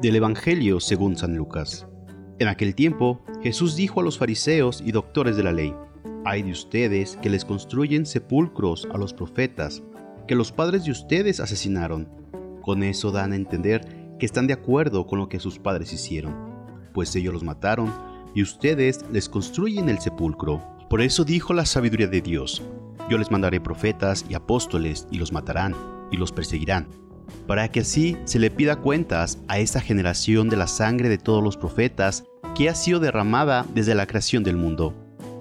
[0.00, 1.88] Del Evangelio según San Lucas.
[2.38, 5.74] En aquel tiempo, Jesús dijo a los fariseos y doctores de la ley,
[6.24, 9.82] Hay de ustedes que les construyen sepulcros a los profetas,
[10.28, 12.08] que los padres de ustedes asesinaron.
[12.62, 16.32] Con eso dan a entender que están de acuerdo con lo que sus padres hicieron,
[16.94, 17.92] pues ellos los mataron
[18.36, 20.62] y ustedes les construyen el sepulcro.
[20.88, 22.62] Por eso dijo la sabiduría de Dios,
[23.10, 25.74] Yo les mandaré profetas y apóstoles y los matarán
[26.12, 26.86] y los perseguirán
[27.46, 31.42] para que así se le pida cuentas a esta generación de la sangre de todos
[31.42, 32.24] los profetas
[32.54, 34.94] que ha sido derramada desde la creación del mundo,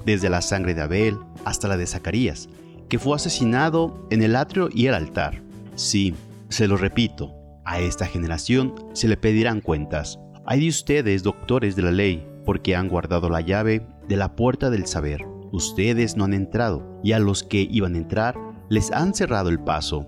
[0.06, 2.50] desde la sangre de Abel hasta la de Zacarías,
[2.90, 5.42] que fue asesinado en el atrio y el altar.
[5.76, 6.16] Sí,
[6.50, 7.34] se lo repito,
[7.66, 10.20] a esta generación se le pedirán cuentas.
[10.46, 14.70] Hay de ustedes, doctores de la ley, porque han guardado la llave de la puerta
[14.70, 15.26] del saber.
[15.52, 18.36] Ustedes no han entrado, y a los que iban a entrar
[18.70, 20.08] les han cerrado el paso.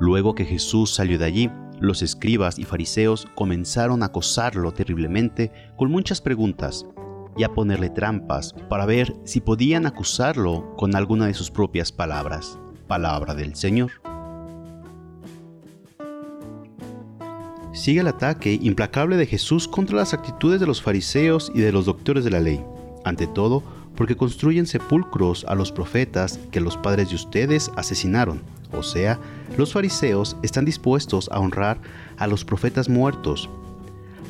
[0.00, 5.90] Luego que Jesús salió de allí, los escribas y fariseos comenzaron a acosarlo terriblemente con
[5.90, 6.86] muchas preguntas
[7.36, 12.58] y a ponerle trampas para ver si podían acusarlo con alguna de sus propias palabras.
[12.86, 13.90] Palabra del Señor.
[17.74, 21.84] Sigue el ataque implacable de Jesús contra las actitudes de los fariseos y de los
[21.84, 22.64] doctores de la ley.
[23.04, 23.62] Ante todo,
[24.00, 28.40] porque construyen sepulcros a los profetas que los padres de ustedes asesinaron
[28.72, 29.18] o sea,
[29.56, 31.80] los fariseos están dispuestos a honrar
[32.18, 33.48] a los profetas muertos,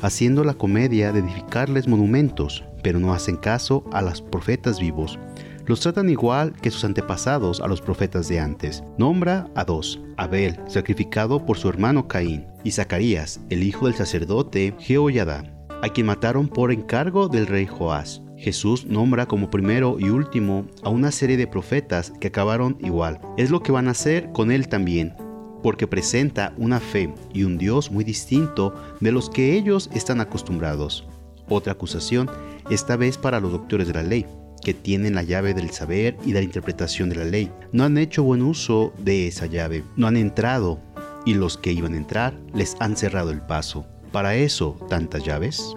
[0.01, 5.19] haciendo la comedia de edificarles monumentos, pero no hacen caso a los profetas vivos.
[5.67, 8.83] Los tratan igual que sus antepasados a los profetas de antes.
[8.97, 14.73] Nombra a dos, Abel, sacrificado por su hermano Caín, y Zacarías, el hijo del sacerdote
[14.79, 15.43] Jehoiada,
[15.83, 18.21] a quien mataron por encargo del rey Joás.
[18.41, 23.21] Jesús nombra como primero y último a una serie de profetas que acabaron igual.
[23.37, 25.13] Es lo que van a hacer con él también,
[25.61, 31.05] porque presenta una fe y un Dios muy distinto de los que ellos están acostumbrados.
[31.49, 32.29] Otra acusación,
[32.71, 34.25] esta vez para los doctores de la ley,
[34.63, 37.51] que tienen la llave del saber y de la interpretación de la ley.
[37.71, 40.79] No han hecho buen uso de esa llave, no han entrado,
[41.25, 43.85] y los que iban a entrar les han cerrado el paso.
[44.11, 45.75] Para eso, tantas llaves.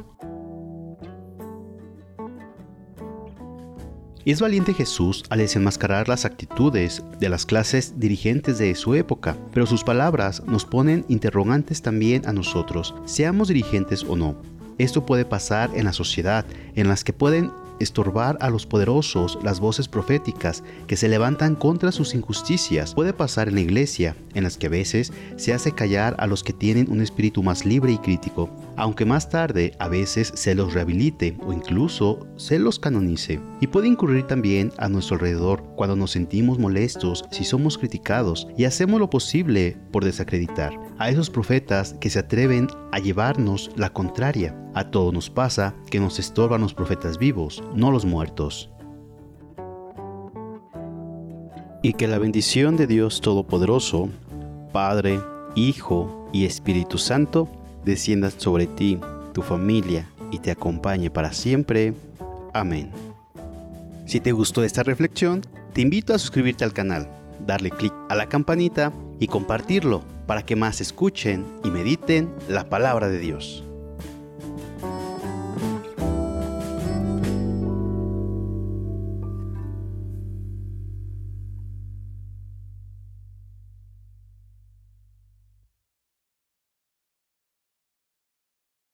[4.24, 9.66] Es valiente Jesús al desenmascarar las actitudes de las clases dirigentes de su época, pero
[9.66, 14.53] sus palabras nos ponen interrogantes también a nosotros, seamos dirigentes o no.
[14.78, 19.60] Esto puede pasar en la sociedad, en las que pueden estorbar a los poderosos las
[19.60, 22.94] voces proféticas que se levantan contra sus injusticias.
[22.94, 26.42] Puede pasar en la iglesia, en las que a veces se hace callar a los
[26.42, 30.74] que tienen un espíritu más libre y crítico, aunque más tarde a veces se los
[30.74, 33.41] rehabilite o incluso se los canonice.
[33.60, 38.64] Y puede incurrir también a nuestro alrededor cuando nos sentimos molestos si somos criticados y
[38.64, 44.56] hacemos lo posible por desacreditar a esos profetas que se atreven a llevarnos la contraria.
[44.75, 48.71] A todos nos pasa que nos estorban los profetas vivos, no los muertos.
[51.83, 54.09] Y que la bendición de Dios Todopoderoso,
[54.72, 55.21] Padre,
[55.54, 57.49] Hijo y Espíritu Santo,
[57.84, 58.99] descienda sobre ti,
[59.33, 61.94] tu familia y te acompañe para siempre.
[62.53, 62.91] Amén.
[64.06, 67.09] Si te gustó esta reflexión, te invito a suscribirte al canal,
[67.41, 73.09] darle clic a la campanita y compartirlo para que más escuchen y mediten la palabra
[73.09, 73.65] de Dios.